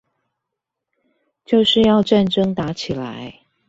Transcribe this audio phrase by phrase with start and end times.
[1.45, 3.41] 就是要戰爭打起來